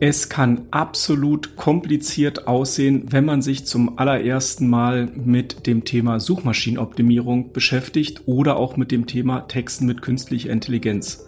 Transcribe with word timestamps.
Es 0.00 0.28
kann 0.28 0.66
absolut 0.70 1.56
kompliziert 1.56 2.46
aussehen, 2.46 3.06
wenn 3.10 3.24
man 3.24 3.42
sich 3.42 3.66
zum 3.66 3.98
allerersten 3.98 4.68
Mal 4.68 5.10
mit 5.16 5.66
dem 5.66 5.84
Thema 5.84 6.20
Suchmaschinenoptimierung 6.20 7.52
beschäftigt 7.52 8.22
oder 8.26 8.58
auch 8.58 8.76
mit 8.76 8.92
dem 8.92 9.06
Thema 9.08 9.40
Texten 9.40 9.86
mit 9.86 10.00
künstlicher 10.00 10.50
Intelligenz. 10.50 11.26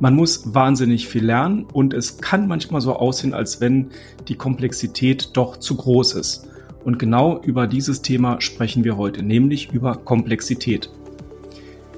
Man 0.00 0.16
muss 0.16 0.54
wahnsinnig 0.54 1.06
viel 1.06 1.24
lernen 1.24 1.66
und 1.72 1.94
es 1.94 2.18
kann 2.18 2.48
manchmal 2.48 2.80
so 2.80 2.96
aussehen, 2.96 3.32
als 3.32 3.60
wenn 3.60 3.90
die 4.26 4.34
Komplexität 4.34 5.30
doch 5.34 5.58
zu 5.58 5.76
groß 5.76 6.14
ist. 6.14 6.48
Und 6.82 6.98
genau 6.98 7.40
über 7.42 7.68
dieses 7.68 8.02
Thema 8.02 8.40
sprechen 8.40 8.82
wir 8.82 8.96
heute, 8.96 9.22
nämlich 9.22 9.70
über 9.72 9.94
Komplexität. 9.94 10.90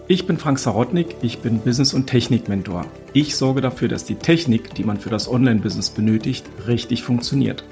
Ich 0.09 0.27
bin 0.27 0.37
Frank 0.37 0.59
Sarotnik, 0.59 1.15
ich 1.23 1.39
bin 1.39 1.61
Business- 1.61 1.95
und 1.95 2.09
Technik-Mentor. 2.09 2.87
Ich 3.13 3.37
sorge 3.37 3.61
dafür, 3.61 3.87
dass 3.87 4.05
die 4.05 4.17
Technik, 4.17 4.75
die 4.75 4.83
man 4.83 4.99
für 4.99 5.11
das 5.11 5.29
Online-Business 5.31 5.91
benötigt, 5.91 6.45
richtig 6.67 7.05
funktioniert. 7.05 7.65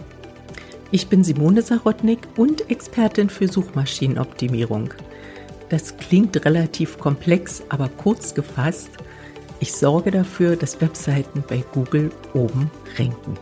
Ich 0.92 1.08
bin 1.08 1.24
Simone 1.24 1.62
Sarotnik 1.62 2.20
und 2.36 2.70
Expertin 2.70 3.30
für 3.30 3.48
Suchmaschinenoptimierung. 3.48 4.94
Das 5.70 5.96
klingt 5.96 6.44
relativ 6.44 6.98
komplex, 6.98 7.64
aber 7.68 7.88
kurz 7.88 8.32
gefasst, 8.32 8.90
ich 9.58 9.72
sorge 9.72 10.12
dafür, 10.12 10.54
dass 10.54 10.80
Webseiten 10.80 11.42
bei 11.46 11.64
Google 11.72 12.10
oben 12.32 12.70
ranken. 12.96 13.36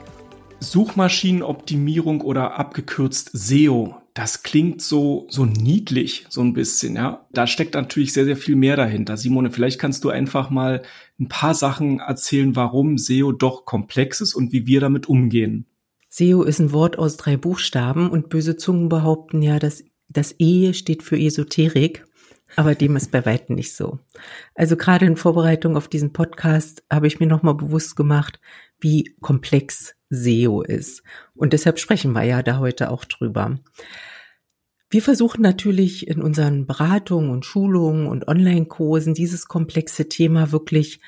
Suchmaschinenoptimierung 0.61 2.23
oder 2.23 2.59
abgekürzt 2.59 3.31
SEO, 3.35 3.97
das 4.19 4.43
klingt 4.43 4.83
so, 4.83 5.29
so 5.31 5.45
niedlich, 5.45 6.27
so 6.29 6.41
ein 6.41 6.53
bisschen, 6.53 6.97
ja. 6.97 7.25
Da 7.31 7.47
steckt 7.47 7.75
natürlich 7.75 8.13
sehr, 8.13 8.25
sehr 8.25 8.37
viel 8.37 8.57
mehr 8.57 8.75
dahinter. 8.75 9.17
Simone, 9.17 9.53
vielleicht 9.53 9.79
kannst 9.79 10.03
du 10.03 10.11
einfach 10.11 10.51
mal 10.51 10.83
ein 11.21 11.29
paar 11.29 11.55
Sachen 11.55 12.01
erzählen, 12.01 12.57
warum 12.57 12.99
SEO 12.99 13.31
doch 13.31 13.65
komplex 13.65 14.21
ist 14.21 14.35
und 14.35 14.53
wie 14.53 14.67
wir 14.67 14.81
damit 14.81 15.09
umgehen. 15.09 15.67
SEO 16.09 16.43
ist 16.43 16.59
ein 16.59 16.73
Wort 16.73 16.99
aus 16.99 17.17
drei 17.17 17.37
Buchstaben 17.37 18.11
und 18.11 18.29
böse 18.29 18.57
Zungen 18.57 18.89
behaupten 18.89 19.41
ja, 19.41 19.61
dass 19.61 19.85
das 20.09 20.35
E 20.41 20.73
steht 20.73 21.05
für 21.05 21.17
Esoterik. 21.17 22.05
Aber 22.57 22.75
dem 22.75 22.97
ist 22.97 23.13
bei 23.13 23.25
weitem 23.25 23.55
nicht 23.55 23.77
so. 23.77 24.01
Also 24.57 24.77
gerade 24.77 25.07
in 25.07 25.17
Vorbereitung 25.17 25.77
auf 25.77 25.87
diesen 25.87 26.13
Podcast 26.13 26.83
habe 26.91 27.07
ich 27.07 27.21
mir 27.21 27.29
nochmal 27.29 27.55
bewusst 27.55 27.95
gemacht, 27.95 28.41
wie 28.81 29.15
komplex 29.21 29.95
SEO 30.11 30.63
ist. 30.63 31.05
Und 31.37 31.53
deshalb 31.53 31.79
sprechen 31.79 32.15
wir 32.15 32.25
ja 32.25 32.43
da 32.43 32.59
heute 32.59 32.91
auch 32.91 33.05
drüber. 33.05 33.61
Wir 34.91 35.03
versuchen 35.03 35.43
natürlich 35.43 36.09
in 36.09 36.23
unseren 36.23 36.67
Beratungen 36.67 37.31
und 37.31 37.45
Schulungen 37.45 38.07
und 38.07 38.27
Online-Kursen 38.27 39.15
dieses 39.15 39.47
komplexe 39.47 40.09
Thema 40.09 40.51
wirklich 40.51 41.01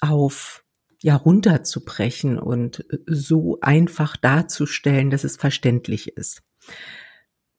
auf 0.00 0.64
ja 1.00 1.14
runterzubrechen 1.14 2.38
und 2.38 2.84
so 3.06 3.58
einfach 3.60 4.16
darzustellen, 4.16 5.10
dass 5.10 5.22
es 5.22 5.36
verständlich 5.36 6.16
ist. 6.16 6.42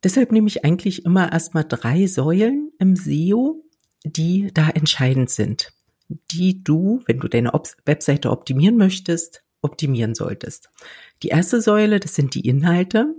Deshalb 0.04 0.32
nehme 0.32 0.48
ich 0.48 0.66
eigentlich 0.66 1.06
immer 1.06 1.32
erstmal 1.32 1.66
drei 1.66 2.08
Säulen 2.08 2.72
im 2.80 2.96
SEO, 2.96 3.64
die 4.04 4.50
da 4.54 4.70
entscheidend 4.70 5.30
sind, 5.30 5.72
die 6.10 6.64
du, 6.64 7.02
wenn 7.06 7.20
du 7.20 7.28
deine 7.28 7.54
Webseite 7.86 8.32
optimieren 8.32 8.78
möchtest, 8.78 9.44
optimieren 9.62 10.16
solltest. 10.16 10.70
Die 11.24 11.30
erste 11.30 11.62
Säule, 11.62 12.00
das 12.00 12.16
sind 12.16 12.34
die 12.36 12.48
Inhalte. 12.48 13.14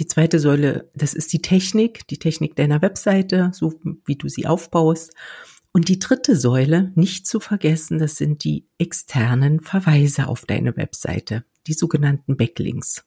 Die 0.00 0.06
zweite 0.06 0.40
Säule, 0.40 0.90
das 0.94 1.12
ist 1.12 1.30
die 1.34 1.42
Technik, 1.42 2.08
die 2.08 2.18
Technik 2.18 2.56
deiner 2.56 2.80
Webseite, 2.80 3.50
so 3.52 3.74
wie 4.06 4.16
du 4.16 4.30
sie 4.30 4.46
aufbaust. 4.46 5.12
Und 5.72 5.88
die 5.88 5.98
dritte 5.98 6.36
Säule, 6.36 6.90
nicht 6.94 7.26
zu 7.26 7.38
vergessen, 7.38 7.98
das 7.98 8.16
sind 8.16 8.42
die 8.42 8.66
externen 8.78 9.60
Verweise 9.60 10.26
auf 10.26 10.46
deine 10.46 10.74
Webseite, 10.78 11.44
die 11.66 11.74
sogenannten 11.74 12.38
Backlinks. 12.38 13.04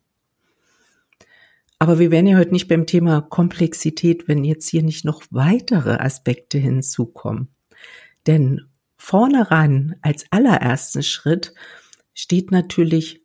Aber 1.79 1.97
wir 1.97 2.11
wären 2.11 2.27
ja 2.27 2.37
heute 2.37 2.51
nicht 2.51 2.67
beim 2.67 2.85
Thema 2.85 3.21
Komplexität, 3.21 4.27
wenn 4.27 4.43
jetzt 4.43 4.69
hier 4.69 4.83
nicht 4.83 5.03
noch 5.03 5.23
weitere 5.31 5.95
Aspekte 5.95 6.59
hinzukommen. 6.59 7.47
Denn 8.27 8.67
vorne 8.97 9.49
ran, 9.49 9.95
als 10.03 10.25
allerersten 10.29 11.01
Schritt, 11.01 11.55
steht 12.13 12.51
natürlich 12.51 13.22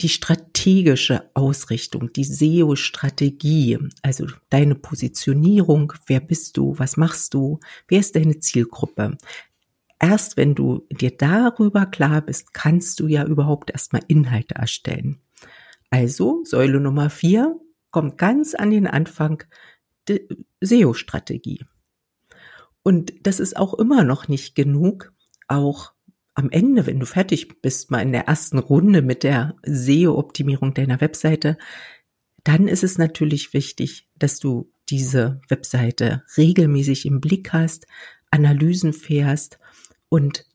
die 0.00 0.08
strategische 0.08 1.30
Ausrichtung, 1.34 2.12
die 2.12 2.24
SEO-Strategie, 2.24 3.78
also 4.02 4.26
deine 4.50 4.74
Positionierung, 4.74 5.92
wer 6.06 6.20
bist 6.20 6.56
du, 6.56 6.78
was 6.78 6.96
machst 6.96 7.32
du, 7.34 7.60
wer 7.88 8.00
ist 8.00 8.14
deine 8.14 8.38
Zielgruppe. 8.38 9.16
Erst 9.98 10.36
wenn 10.36 10.54
du 10.54 10.86
dir 10.90 11.16
darüber 11.16 11.86
klar 11.86 12.20
bist, 12.20 12.52
kannst 12.52 13.00
du 13.00 13.06
ja 13.06 13.24
überhaupt 13.24 13.70
erstmal 13.70 14.02
Inhalte 14.08 14.56
erstellen. 14.56 15.22
Also 15.88 16.44
Säule 16.44 16.80
Nummer 16.80 17.08
vier 17.08 17.58
kommt 17.90 18.18
ganz 18.18 18.54
an 18.54 18.70
den 18.70 18.86
Anfang 18.86 19.44
die 20.08 20.28
SEO-Strategie. 20.60 21.64
Und 22.82 23.14
das 23.26 23.40
ist 23.40 23.56
auch 23.56 23.74
immer 23.74 24.04
noch 24.04 24.28
nicht 24.28 24.54
genug. 24.54 25.12
Auch 25.48 25.92
am 26.36 26.50
Ende, 26.50 26.86
wenn 26.86 27.00
du 27.00 27.06
fertig 27.06 27.60
bist, 27.62 27.90
mal 27.90 28.02
in 28.02 28.12
der 28.12 28.28
ersten 28.28 28.58
Runde 28.58 29.02
mit 29.02 29.22
der 29.22 29.56
SEO-Optimierung 29.64 30.74
deiner 30.74 31.00
Webseite, 31.00 31.56
dann 32.44 32.68
ist 32.68 32.84
es 32.84 32.98
natürlich 32.98 33.54
wichtig, 33.54 34.08
dass 34.16 34.38
du 34.38 34.70
diese 34.88 35.40
Webseite 35.48 36.22
regelmäßig 36.36 37.06
im 37.06 37.20
Blick 37.20 37.52
hast, 37.52 37.86
Analysen 38.30 38.92
fährst 38.92 39.58
und 40.08 40.46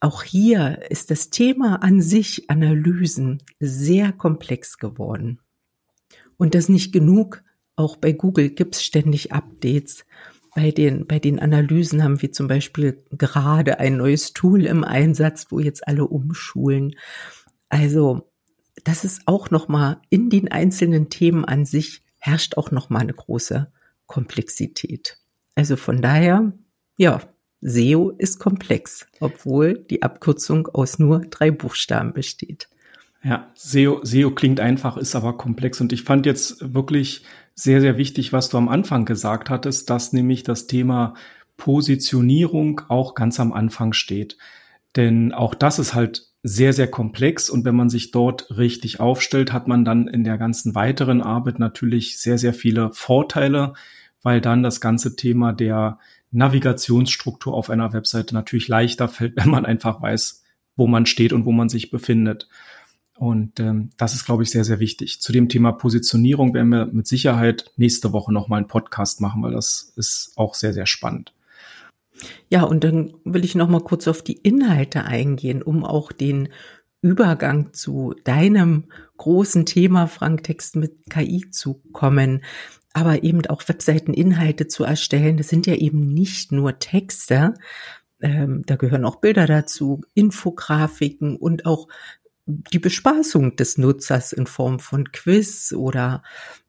auch 0.00 0.22
hier 0.22 0.90
ist 0.90 1.10
das 1.10 1.30
Thema 1.30 1.82
an 1.82 2.00
sich 2.00 2.48
Analysen 2.48 3.42
sehr 3.58 4.12
komplex 4.12 4.78
geworden. 4.78 5.40
Und 6.36 6.54
das 6.54 6.68
nicht 6.68 6.92
genug. 6.92 7.42
Auch 7.74 7.96
bei 7.96 8.12
Google 8.12 8.50
gibt's 8.50 8.84
ständig 8.84 9.32
Updates. 9.32 10.04
Bei 10.58 10.72
den, 10.72 11.06
bei 11.06 11.20
den 11.20 11.38
Analysen 11.38 12.02
haben 12.02 12.20
wir 12.20 12.32
zum 12.32 12.48
Beispiel 12.48 13.04
gerade 13.12 13.78
ein 13.78 13.96
neues 13.96 14.32
Tool 14.32 14.66
im 14.66 14.82
Einsatz, 14.82 15.46
wo 15.50 15.60
jetzt 15.60 15.86
alle 15.86 16.04
umschulen. 16.04 16.96
Also, 17.68 18.28
das 18.82 19.04
ist 19.04 19.22
auch 19.26 19.52
nochmal 19.52 19.98
in 20.10 20.30
den 20.30 20.50
einzelnen 20.50 21.10
Themen 21.10 21.44
an 21.44 21.64
sich 21.64 22.02
herrscht 22.18 22.56
auch 22.56 22.72
nochmal 22.72 23.02
eine 23.02 23.14
große 23.14 23.70
Komplexität. 24.06 25.18
Also 25.54 25.76
von 25.76 26.02
daher, 26.02 26.52
ja, 26.96 27.20
SEO 27.60 28.10
ist 28.18 28.40
komplex, 28.40 29.06
obwohl 29.20 29.78
die 29.78 30.02
Abkürzung 30.02 30.66
aus 30.66 30.98
nur 30.98 31.20
drei 31.20 31.52
Buchstaben 31.52 32.14
besteht. 32.14 32.68
Ja, 33.22 33.48
SEO, 33.54 34.00
SEO 34.02 34.32
klingt 34.32 34.58
einfach, 34.58 34.96
ist 34.96 35.14
aber 35.14 35.36
komplex. 35.36 35.80
Und 35.80 35.92
ich 35.92 36.02
fand 36.02 36.26
jetzt 36.26 36.74
wirklich 36.74 37.22
sehr, 37.58 37.80
sehr 37.80 37.98
wichtig, 37.98 38.32
was 38.32 38.50
du 38.50 38.56
am 38.56 38.68
Anfang 38.68 39.04
gesagt 39.04 39.50
hattest, 39.50 39.90
dass 39.90 40.12
nämlich 40.12 40.44
das 40.44 40.68
Thema 40.68 41.14
Positionierung 41.56 42.82
auch 42.86 43.16
ganz 43.16 43.40
am 43.40 43.52
Anfang 43.52 43.92
steht. 43.92 44.38
Denn 44.94 45.32
auch 45.32 45.56
das 45.56 45.80
ist 45.80 45.92
halt 45.92 46.28
sehr, 46.44 46.72
sehr 46.72 46.88
komplex. 46.88 47.50
Und 47.50 47.64
wenn 47.64 47.74
man 47.74 47.90
sich 47.90 48.12
dort 48.12 48.56
richtig 48.56 49.00
aufstellt, 49.00 49.52
hat 49.52 49.66
man 49.66 49.84
dann 49.84 50.06
in 50.06 50.22
der 50.22 50.38
ganzen 50.38 50.76
weiteren 50.76 51.20
Arbeit 51.20 51.58
natürlich 51.58 52.20
sehr, 52.20 52.38
sehr 52.38 52.54
viele 52.54 52.92
Vorteile, 52.92 53.72
weil 54.22 54.40
dann 54.40 54.62
das 54.62 54.80
ganze 54.80 55.16
Thema 55.16 55.52
der 55.52 55.98
Navigationsstruktur 56.30 57.54
auf 57.54 57.70
einer 57.70 57.92
Webseite 57.92 58.34
natürlich 58.34 58.68
leichter 58.68 59.08
fällt, 59.08 59.34
wenn 59.36 59.50
man 59.50 59.66
einfach 59.66 60.00
weiß, 60.00 60.44
wo 60.76 60.86
man 60.86 61.06
steht 61.06 61.32
und 61.32 61.44
wo 61.44 61.50
man 61.50 61.68
sich 61.68 61.90
befindet. 61.90 62.48
Und 63.18 63.58
ähm, 63.58 63.90
das 63.96 64.14
ist, 64.14 64.26
glaube 64.26 64.44
ich, 64.44 64.50
sehr, 64.50 64.62
sehr 64.62 64.78
wichtig. 64.78 65.20
Zu 65.20 65.32
dem 65.32 65.48
Thema 65.48 65.72
Positionierung 65.72 66.54
werden 66.54 66.68
wir 66.68 66.86
mit 66.86 67.08
Sicherheit 67.08 67.72
nächste 67.76 68.12
Woche 68.12 68.32
nochmal 68.32 68.58
einen 68.58 68.68
Podcast 68.68 69.20
machen, 69.20 69.42
weil 69.42 69.52
das 69.52 69.92
ist 69.96 70.32
auch 70.36 70.54
sehr, 70.54 70.72
sehr 70.72 70.86
spannend. 70.86 71.34
Ja, 72.48 72.62
und 72.62 72.84
dann 72.84 73.14
will 73.24 73.44
ich 73.44 73.56
nochmal 73.56 73.80
kurz 73.80 74.06
auf 74.06 74.22
die 74.22 74.36
Inhalte 74.36 75.04
eingehen, 75.04 75.62
um 75.62 75.84
auch 75.84 76.12
den 76.12 76.48
Übergang 77.00 77.72
zu 77.72 78.14
deinem 78.22 78.84
großen 79.16 79.66
Thema 79.66 80.06
Frank 80.06 80.44
Text 80.44 80.76
mit 80.76 81.10
KI 81.10 81.50
zu 81.50 81.82
kommen, 81.92 82.44
aber 82.92 83.24
eben 83.24 83.44
auch 83.46 83.68
Webseiteninhalte 83.68 84.68
zu 84.68 84.84
erstellen. 84.84 85.36
Das 85.36 85.48
sind 85.48 85.66
ja 85.66 85.74
eben 85.74 86.12
nicht 86.14 86.52
nur 86.52 86.78
Texte, 86.78 87.54
ähm, 88.20 88.64
da 88.66 88.76
gehören 88.76 89.04
auch 89.04 89.16
Bilder 89.16 89.46
dazu, 89.46 90.00
Infografiken 90.14 91.36
und 91.36 91.66
auch 91.66 91.88
die 92.48 92.78
Bespaßung 92.78 93.56
des 93.56 93.76
Nutzers 93.76 94.32
in 94.32 94.46
Form 94.46 94.80
von 94.80 95.12
Quiz 95.12 95.72
oder 95.72 96.22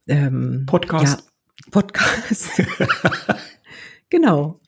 ähm, 0.07 0.65
Podcast. 0.65 1.21
Ja, 1.21 1.71
Podcast. 1.71 2.49
genau. 4.09 4.59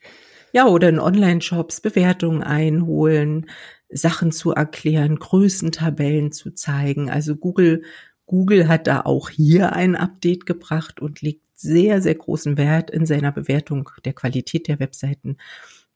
Ja, 0.52 0.66
oder 0.66 0.88
in 0.88 0.98
Online-Shops 0.98 1.82
Bewertungen 1.82 2.42
einholen, 2.42 3.46
Sachen 3.90 4.32
zu 4.32 4.52
erklären, 4.52 5.16
Größentabellen 5.18 6.32
zu 6.32 6.52
zeigen. 6.52 7.10
Also 7.10 7.36
Google, 7.36 7.82
Google 8.24 8.68
hat 8.68 8.86
da 8.86 9.02
auch 9.02 9.28
hier 9.28 9.74
ein 9.74 9.96
Update 9.96 10.46
gebracht 10.46 11.00
und 11.00 11.20
legt 11.20 11.42
sehr, 11.54 12.00
sehr 12.00 12.14
großen 12.14 12.56
Wert 12.56 12.90
in 12.90 13.04
seiner 13.04 13.32
Bewertung 13.32 13.90
der 14.04 14.14
Qualität 14.14 14.66
der 14.66 14.80
Webseiten 14.80 15.36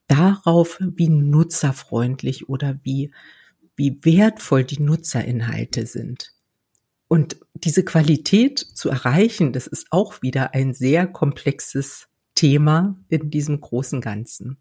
darauf, 0.08 0.78
wie 0.80 1.08
nutzerfreundlich 1.08 2.48
oder 2.48 2.78
wie 2.82 3.10
wie 3.76 3.99
wertvoll 4.02 4.64
die 4.64 4.82
Nutzerinhalte 4.82 5.87
sind. 5.87 6.32
Und 7.08 7.37
diese 7.55 7.84
Qualität 7.84 8.58
zu 8.58 8.88
erreichen, 8.88 9.52
das 9.52 9.67
ist 9.67 9.87
auch 9.90 10.23
wieder 10.23 10.55
ein 10.55 10.75
sehr 10.75 11.06
komplexes 11.06 12.08
Thema 12.34 12.99
in 13.08 13.31
diesem 13.31 13.61
großen 13.61 14.00
Ganzen. 14.00 14.58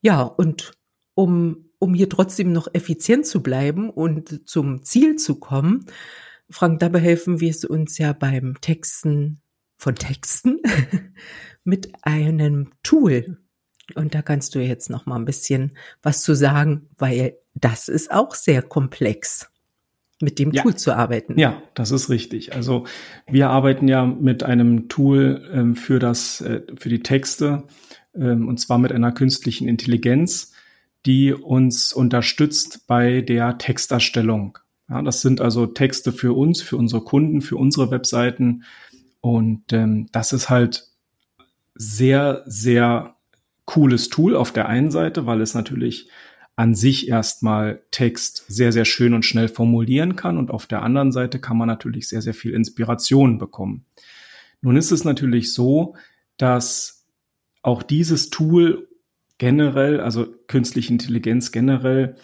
Ja, 0.00 0.22
und 0.22 0.72
um, 1.14 1.68
um 1.78 1.94
hier 1.94 2.08
trotzdem 2.08 2.52
noch 2.52 2.72
effizient 2.72 3.26
zu 3.26 3.42
bleiben 3.42 3.90
und 3.90 4.48
zum 4.48 4.82
Ziel 4.82 5.16
zu 5.16 5.38
kommen, 5.38 5.86
Frank, 6.48 6.80
dabei 6.80 7.00
helfen 7.00 7.40
wir 7.40 7.50
es 7.50 7.64
uns 7.64 7.98
ja 7.98 8.12
beim 8.12 8.60
Texten 8.60 9.40
von 9.76 9.94
Texten 9.94 10.60
mit 11.64 11.92
einem 12.02 12.70
Tool. 12.82 13.41
Und 13.96 14.14
da 14.14 14.22
kannst 14.22 14.54
du 14.54 14.60
jetzt 14.60 14.90
noch 14.90 15.06
mal 15.06 15.16
ein 15.16 15.24
bisschen 15.24 15.72
was 16.02 16.22
zu 16.22 16.34
sagen, 16.34 16.88
weil 16.98 17.36
das 17.54 17.88
ist 17.88 18.10
auch 18.10 18.34
sehr 18.34 18.62
komplex 18.62 19.50
mit 20.20 20.38
dem 20.38 20.52
ja. 20.52 20.62
Tool 20.62 20.76
zu 20.76 20.96
arbeiten. 20.96 21.38
Ja, 21.38 21.60
das 21.74 21.90
ist 21.90 22.08
richtig. 22.08 22.54
Also 22.54 22.84
wir 23.26 23.50
arbeiten 23.50 23.88
ja 23.88 24.06
mit 24.06 24.44
einem 24.44 24.88
Tool 24.88 25.48
ähm, 25.52 25.74
für 25.76 25.98
das, 25.98 26.40
äh, 26.40 26.62
für 26.76 26.88
die 26.88 27.02
Texte, 27.02 27.64
ähm, 28.14 28.48
und 28.48 28.58
zwar 28.58 28.78
mit 28.78 28.92
einer 28.92 29.12
künstlichen 29.12 29.68
Intelligenz, 29.68 30.52
die 31.04 31.32
uns 31.32 31.92
unterstützt 31.92 32.86
bei 32.86 33.20
der 33.20 33.58
Texterstellung. 33.58 34.58
Ja, 34.88 35.02
das 35.02 35.20
sind 35.20 35.40
also 35.40 35.66
Texte 35.66 36.12
für 36.12 36.36
uns, 36.36 36.62
für 36.62 36.76
unsere 36.76 37.02
Kunden, 37.02 37.40
für 37.42 37.56
unsere 37.56 37.90
Webseiten. 37.90 38.62
Und 39.20 39.72
ähm, 39.72 40.06
das 40.12 40.32
ist 40.32 40.48
halt 40.48 40.88
sehr, 41.74 42.42
sehr 42.46 43.16
cooles 43.72 44.10
Tool 44.10 44.36
auf 44.36 44.52
der 44.52 44.68
einen 44.68 44.90
Seite, 44.90 45.24
weil 45.24 45.40
es 45.40 45.54
natürlich 45.54 46.10
an 46.56 46.74
sich 46.74 47.08
erstmal 47.08 47.80
Text 47.90 48.44
sehr, 48.46 48.70
sehr 48.70 48.84
schön 48.84 49.14
und 49.14 49.24
schnell 49.24 49.48
formulieren 49.48 50.14
kann. 50.14 50.36
Und 50.36 50.50
auf 50.50 50.66
der 50.66 50.82
anderen 50.82 51.10
Seite 51.10 51.38
kann 51.40 51.56
man 51.56 51.68
natürlich 51.68 52.06
sehr, 52.06 52.20
sehr 52.20 52.34
viel 52.34 52.52
Inspiration 52.52 53.38
bekommen. 53.38 53.86
Nun 54.60 54.76
ist 54.76 54.90
es 54.90 55.04
natürlich 55.04 55.54
so, 55.54 55.96
dass 56.36 57.06
auch 57.62 57.82
dieses 57.82 58.28
Tool 58.28 58.88
generell, 59.38 60.00
also 60.00 60.26
künstliche 60.48 60.92
Intelligenz 60.92 61.50
generell, 61.50 62.16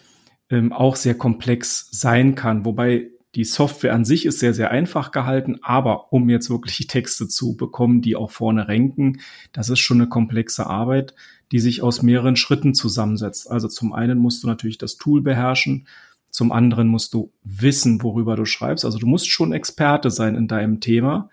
ähm, 0.51 0.71
auch 0.75 0.97
sehr 0.97 1.15
komplex 1.15 1.89
sein 1.93 2.35
kann. 2.35 2.67
Wobei 2.67 3.09
die 3.35 3.45
Software 3.45 3.95
an 3.95 4.05
sich 4.05 4.25
ist 4.27 4.39
sehr, 4.39 4.55
sehr 4.55 4.71
einfach 4.71 5.11
gehalten, 5.11 5.59
aber 5.63 6.13
um 6.13 6.31
jetzt 6.31 6.49
wirklich 6.51 6.87
Texte 6.87 7.29
zu 7.29 7.57
bekommen, 7.57 8.01
die 8.01 8.17
auch 8.17 8.31
vorne 8.31 8.69
ranken, 8.69 9.21
das 9.53 9.69
ist 9.69 9.81
schon 9.81 10.01
eine 10.01 10.09
komplexe 10.09 10.67
Arbeit 10.67 11.15
die 11.53 11.61
sich 11.61 11.83
aus 11.83 12.03
mehreren 12.03 12.37
Schritten 12.37 12.75
zusammensetzt. 12.75 13.51
Also 13.51 13.69
zum 13.69 13.93
einen 13.93 14.19
musst 14.19 14.43
du 14.43 14.47
natürlich 14.47 14.79
das 14.79 14.97
Tool 14.97 15.23
beherrschen, 15.23 15.87
zum 16.31 16.53
anderen 16.53 16.89
musst 16.89 17.15
du 17.15 17.33
wissen, 17.43 18.03
worüber 18.03 18.37
du 18.37 18.45
schreibst. 18.45 18.85
Also 18.85 18.99
du 18.99 19.07
musst 19.07 19.31
schon 19.31 19.53
Experte 19.53 20.11
sein 20.11 20.35
in 20.35 20.47
deinem 20.47 20.81
Thema 20.81 21.31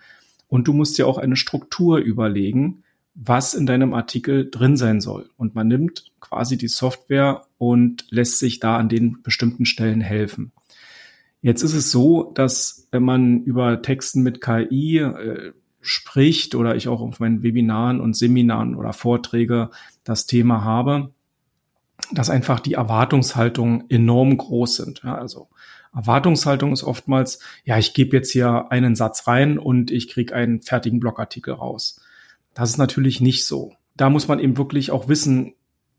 und 0.47 0.67
du 0.67 0.73
musst 0.73 0.97
dir 0.97 1.07
auch 1.07 1.17
eine 1.17 1.35
Struktur 1.35 1.97
überlegen, 1.97 2.83
was 3.13 3.53
in 3.53 3.65
deinem 3.65 3.93
Artikel 3.93 4.49
drin 4.49 4.77
sein 4.77 5.01
soll. 5.01 5.29
Und 5.37 5.53
man 5.53 5.67
nimmt 5.67 6.11
quasi 6.21 6.57
die 6.57 6.69
Software 6.69 7.45
und 7.57 8.05
lässt 8.09 8.39
sich 8.39 8.59
da 8.59 8.77
an 8.77 8.89
den 8.89 9.21
bestimmten 9.21 9.65
Stellen 9.65 10.01
helfen. 10.01 10.53
Jetzt 11.45 11.61
ist 11.61 11.75
es 11.75 11.91
so, 11.91 12.31
dass 12.33 12.87
wenn 12.89 13.03
man 13.03 13.43
über 13.43 13.83
Texten 13.83 14.23
mit 14.23 14.41
KI 14.41 14.97
äh, 14.97 15.53
spricht 15.79 16.55
oder 16.55 16.75
ich 16.75 16.87
auch 16.87 17.01
auf 17.01 17.19
meinen 17.19 17.43
Webinaren 17.43 18.01
und 18.01 18.17
Seminaren 18.17 18.73
oder 18.73 18.93
Vorträge 18.93 19.69
das 20.03 20.25
Thema 20.25 20.63
habe, 20.63 21.13
dass 22.11 22.31
einfach 22.31 22.59
die 22.59 22.73
Erwartungshaltungen 22.73 23.83
enorm 23.89 24.35
groß 24.35 24.77
sind. 24.77 25.03
Ja, 25.03 25.19
also 25.19 25.49
Erwartungshaltung 25.93 26.73
ist 26.73 26.83
oftmals, 26.83 27.37
ja, 27.63 27.77
ich 27.77 27.93
gebe 27.93 28.17
jetzt 28.17 28.31
hier 28.31 28.71
einen 28.71 28.95
Satz 28.95 29.27
rein 29.27 29.59
und 29.59 29.91
ich 29.91 30.07
kriege 30.07 30.33
einen 30.33 30.63
fertigen 30.63 30.99
Blogartikel 30.99 31.53
raus. 31.53 32.01
Das 32.55 32.71
ist 32.71 32.77
natürlich 32.79 33.21
nicht 33.21 33.45
so. 33.45 33.73
Da 33.95 34.09
muss 34.09 34.27
man 34.27 34.39
eben 34.39 34.57
wirklich 34.57 34.89
auch 34.89 35.07
wissen, 35.09 35.53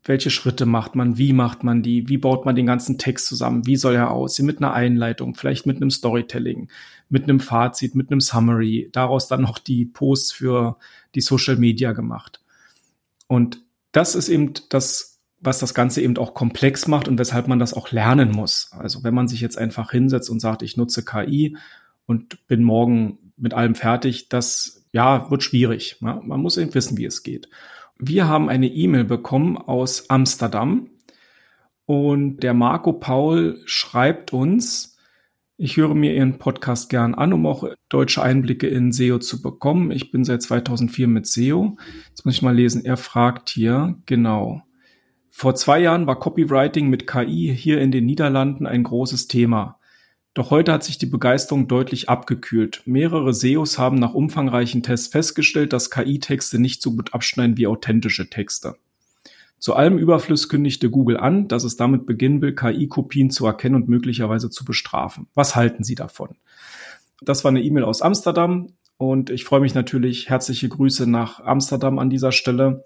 welche 0.09 0.31
Schritte 0.31 0.67
macht 0.67 0.95
man, 0.95 1.19
wie 1.19 1.33
macht 1.33 1.65
man 1.65 1.83
die, 1.83 2.09
wie 2.09 2.19
baut 2.19 2.45
man 2.45 2.57
den 2.57 2.67
ganzen 2.67 2.99
Text 2.99 3.27
zusammen, 3.27 3.67
wie 3.67 3.77
soll 3.77 3.95
er 3.95 4.11
aussehen, 4.11 4.47
mit 4.47 4.59
einer 4.59 4.73
Einleitung, 4.73 5.35
vielleicht 5.35 5.67
mit 5.67 5.77
einem 5.77 5.91
Storytelling, 5.91 6.69
mit 7.09 7.25
einem 7.25 7.41
Fazit, 7.41 7.95
mit 7.95 8.11
einem 8.11 8.21
Summary, 8.21 8.89
daraus 8.93 9.29
dann 9.29 9.43
noch 9.43 9.59
die 9.59 9.85
Posts 9.85 10.33
für 10.33 10.77
die 11.15 11.21
Social 11.21 11.57
Media 11.57 11.93
gemacht. 11.93 12.41
Und 13.27 13.63
das 13.93 14.15
ist 14.15 14.29
eben 14.29 14.53
das, 14.69 15.21
was 15.41 15.59
das 15.59 15.75
Ganze 15.75 16.01
eben 16.03 16.17
auch 16.19 16.35
komplex 16.35 16.87
macht 16.87 17.09
und 17.09 17.19
weshalb 17.19 17.49
man 17.49 17.59
das 17.59 17.75
auch 17.75 17.91
lernen 17.91 18.31
muss. 18.31 18.71
Also 18.73 19.05
wenn 19.05 19.15
man 19.15 19.29
sich 19.29 19.41
jetzt 19.41 19.59
einfach 19.59 19.91
hinsetzt 19.91 20.31
und 20.31 20.41
sagt, 20.41 20.63
ich 20.63 20.77
nutze 20.77 21.05
KI 21.05 21.57
und 22.07 22.47
bin 22.47 22.63
morgen 22.63 23.19
mit 23.37 23.55
allem 23.55 23.75
fertig, 23.75 24.29
das 24.29 24.85
ja 24.93 25.31
wird 25.31 25.43
schwierig. 25.43 25.97
Ja, 26.01 26.21
man 26.25 26.41
muss 26.41 26.57
eben 26.57 26.75
wissen, 26.75 26.97
wie 26.97 27.05
es 27.05 27.23
geht. 27.23 27.49
Wir 27.99 28.29
haben 28.29 28.49
eine 28.49 28.67
E-Mail 28.67 29.05
bekommen 29.05 29.57
aus 29.57 30.11
Amsterdam 30.11 30.91
und 31.87 32.41
der 32.41 32.53
Marco 32.53 32.93
Paul 32.93 33.63
schreibt 33.65 34.33
uns, 34.33 34.99
ich 35.57 35.79
höre 35.79 35.95
mir 35.95 36.15
Ihren 36.15 36.37
Podcast 36.37 36.91
gern 36.91 37.15
an, 37.15 37.33
um 37.33 37.47
auch 37.47 37.67
deutsche 37.89 38.23
Einblicke 38.23 38.67
in 38.67 38.93
SEO 38.93 39.19
zu 39.19 39.41
bekommen. 39.41 39.91
Ich 39.91 40.11
bin 40.11 40.23
seit 40.25 40.43
2004 40.43 41.09
mit 41.09 41.27
SEO. 41.27 41.79
Jetzt 42.11 42.27
muss 42.27 42.35
ich 42.35 42.43
mal 42.43 42.55
lesen. 42.55 42.85
Er 42.85 42.99
fragt 42.99 43.49
hier, 43.49 43.97
genau. 44.05 44.61
Vor 45.31 45.55
zwei 45.55 45.81
Jahren 45.81 46.07
war 46.07 46.19
Copywriting 46.19 46.91
mit 46.91 47.07
KI 47.07 47.55
hier 47.57 47.81
in 47.81 47.91
den 47.91 48.05
Niederlanden 48.05 48.67
ein 48.67 48.83
großes 48.83 49.29
Thema. 49.29 49.76
Doch 50.37 50.51
heute 50.51 50.71
hat 50.71 50.85
sich 50.85 50.99
die 50.99 51.07
Begeisterung 51.07 51.67
deutlich 51.67 52.11
abgekühlt. 52.11 52.83
Mehrere 52.85 53.33
SEOs 53.33 53.79
haben 53.79 53.97
nach 53.97 54.13
umfangreichen 54.13 54.83
Tests 54.83 55.07
festgestellt, 55.07 55.73
dass 55.73 55.91
KI-Texte 55.91 56.59
nicht 56.59 56.83
so 56.83 56.93
gut 56.93 57.15
abschneiden 57.15 57.57
wie 57.57 57.67
authentische 57.67 58.29
Texte. 58.29 58.77
Zu 59.59 59.75
allem 59.75 59.97
Überfluss 59.97 60.51
kündigte 60.51 60.91
Google 60.91 61.17
an, 61.17 61.49
dass 61.49 61.65
es 61.65 61.77
damit 61.77 62.05
beginnen 62.05 62.43
will, 62.43 62.55
KI-Kopien 62.55 63.31
zu 63.31 63.47
erkennen 63.47 63.77
und 63.77 63.89
möglicherweise 63.89 64.51
zu 64.51 64.67
bestrafen. 64.67 65.27
Was 65.33 65.57
halten 65.57 65.85
Sie 65.85 65.95
davon? 65.95 66.37
Das 67.23 67.43
war 67.43 67.49
eine 67.49 67.63
E-Mail 67.63 67.85
aus 67.85 68.03
Amsterdam 68.03 68.75
und 68.99 69.31
ich 69.31 69.45
freue 69.45 69.61
mich 69.61 69.73
natürlich. 69.73 70.29
Herzliche 70.29 70.69
Grüße 70.69 71.11
nach 71.11 71.41
Amsterdam 71.41 71.99
an 71.99 72.11
dieser 72.11 72.33
Stelle. 72.33 72.85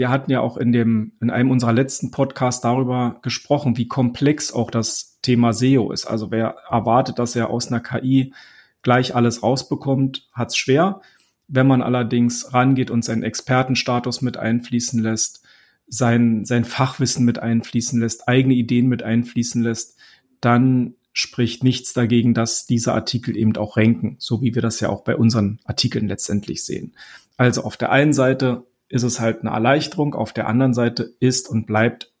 Wir 0.00 0.08
hatten 0.08 0.30
ja 0.30 0.40
auch 0.40 0.56
in 0.56 0.72
dem, 0.72 1.12
in 1.20 1.28
einem 1.28 1.50
unserer 1.50 1.74
letzten 1.74 2.10
Podcasts 2.10 2.62
darüber 2.62 3.18
gesprochen, 3.20 3.76
wie 3.76 3.86
komplex 3.86 4.50
auch 4.50 4.70
das 4.70 5.18
Thema 5.20 5.52
SEO 5.52 5.92
ist. 5.92 6.06
Also 6.06 6.30
wer 6.30 6.56
erwartet, 6.70 7.18
dass 7.18 7.36
er 7.36 7.50
aus 7.50 7.68
einer 7.68 7.80
KI 7.80 8.32
gleich 8.80 9.14
alles 9.14 9.42
rausbekommt, 9.42 10.30
hat's 10.32 10.56
schwer. 10.56 11.02
Wenn 11.48 11.66
man 11.66 11.82
allerdings 11.82 12.54
rangeht 12.54 12.90
und 12.90 13.04
seinen 13.04 13.22
Expertenstatus 13.22 14.22
mit 14.22 14.38
einfließen 14.38 15.02
lässt, 15.02 15.44
sein, 15.86 16.46
sein 16.46 16.64
Fachwissen 16.64 17.26
mit 17.26 17.38
einfließen 17.38 18.00
lässt, 18.00 18.26
eigene 18.26 18.54
Ideen 18.54 18.86
mit 18.86 19.02
einfließen 19.02 19.62
lässt, 19.62 19.98
dann 20.40 20.94
spricht 21.12 21.62
nichts 21.62 21.92
dagegen, 21.92 22.32
dass 22.32 22.64
diese 22.64 22.94
Artikel 22.94 23.36
eben 23.36 23.54
auch 23.58 23.76
ranken, 23.76 24.16
so 24.18 24.40
wie 24.40 24.54
wir 24.54 24.62
das 24.62 24.80
ja 24.80 24.88
auch 24.88 25.04
bei 25.04 25.14
unseren 25.14 25.58
Artikeln 25.64 26.08
letztendlich 26.08 26.64
sehen. 26.64 26.94
Also 27.36 27.64
auf 27.64 27.76
der 27.76 27.92
einen 27.92 28.14
Seite 28.14 28.64
ist 28.90 29.04
es 29.04 29.20
halt 29.20 29.40
eine 29.40 29.50
Erleichterung, 29.50 30.14
auf 30.14 30.32
der 30.32 30.46
anderen 30.48 30.74
Seite 30.74 31.14
ist 31.20 31.48
und 31.48 31.66
bleibt 31.66 32.12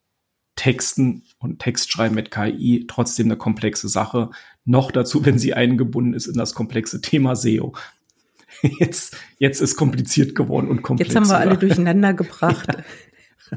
Texten 0.56 1.24
und 1.38 1.58
Textschreiben 1.58 2.14
mit 2.14 2.30
KI 2.30 2.86
trotzdem 2.88 3.26
eine 3.26 3.36
komplexe 3.36 3.88
Sache. 3.88 4.30
Noch 4.64 4.92
dazu, 4.92 5.24
wenn 5.24 5.38
sie 5.38 5.54
eingebunden 5.54 6.14
ist 6.14 6.26
in 6.26 6.34
das 6.34 6.54
komplexe 6.54 7.00
Thema 7.00 7.34
SEO. 7.36 7.74
Jetzt, 8.78 9.16
jetzt 9.38 9.60
ist 9.60 9.76
kompliziert 9.76 10.34
geworden 10.34 10.68
und 10.68 10.82
komplex. 10.82 11.14
Jetzt 11.14 11.16
haben 11.16 11.30
wir 11.30 11.38
alle 11.38 11.56
durcheinander 11.58 12.12
gebracht. 12.12 12.68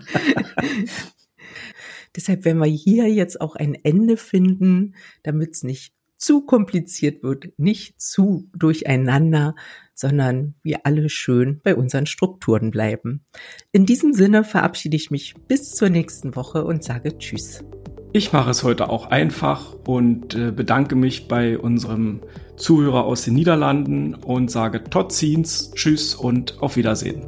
Deshalb 2.16 2.46
werden 2.46 2.60
wir 2.60 2.68
hier 2.68 3.12
jetzt 3.12 3.42
auch 3.42 3.56
ein 3.56 3.74
Ende 3.74 4.18
finden, 4.18 4.94
damit 5.24 5.56
es 5.56 5.64
nicht 5.64 5.94
zu 6.24 6.46
kompliziert 6.46 7.22
wird, 7.22 7.50
nicht 7.58 8.02
zu 8.02 8.50
durcheinander, 8.56 9.56
sondern 9.94 10.56
wir 10.64 10.86
alle 10.86 11.10
schön 11.10 11.60
bei 11.64 11.76
unseren 11.76 12.06
Strukturen 12.06 12.72
bleiben. 12.72 13.26
In 13.72 13.86
diesem 13.86 14.14
Sinne 14.14 14.44
verabschiede 14.44 14.96
ich 14.96 15.12
mich 15.12 15.36
bis 15.48 15.72
zur 15.72 15.90
nächsten 15.90 16.36
Woche 16.36 16.64
und 16.64 16.84
sage 16.84 17.18
Tschüss. 17.18 17.64
Ich 18.14 18.32
mache 18.32 18.52
es 18.52 18.64
heute 18.64 18.90
auch 18.90 19.08
einfach 19.08 19.74
und 19.88 20.36
äh, 20.36 20.52
bedanke 20.52 20.96
mich 20.96 21.28
bei 21.28 21.58
unserem 21.58 22.22
Zuhörer 22.58 23.06
aus 23.06 23.24
den 23.24 23.34
Niederlanden 23.34 24.14
und 24.14 24.52
sage 24.52 24.84
Tot 24.84 25.12
Tschüss 25.12 26.16
und 26.16 26.62
auf 26.62 26.76
Wiedersehen. 26.76 27.24